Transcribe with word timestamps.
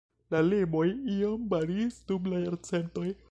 La 0.35 0.39
limoj 0.45 0.85
iom 1.17 1.45
variis 1.53 2.01
dum 2.13 2.33
la 2.35 2.43
jarcentoj. 2.47 3.09